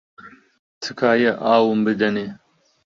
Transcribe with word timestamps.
تکایە 0.81 1.31
ئاوم 1.43 1.79
بدەنێ. 1.85 2.27